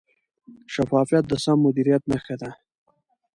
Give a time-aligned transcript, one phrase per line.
[0.73, 2.49] شفافیت د سم مدیریت نښه ده.